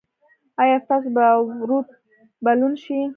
ایا 0.61 0.77
ستاسو 0.85 1.09
باروت 1.15 1.87
به 2.43 2.51
لوند 2.59 2.77
شي؟ 2.83 2.99